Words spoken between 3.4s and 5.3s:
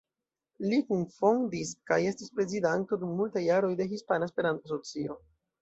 jaroj de Hispana Esperanto-Asocio.